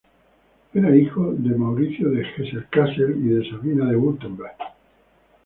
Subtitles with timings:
[0.73, 4.55] Era hijo de Mauricio de Hesse-Kassel y de Sabina de Wurtemberg.